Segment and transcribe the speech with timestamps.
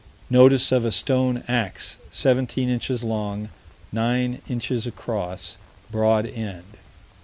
[0.31, 3.49] Notice of a stone ax, 17 inches long:
[3.91, 5.57] 9 inches across
[5.91, 6.75] broad end.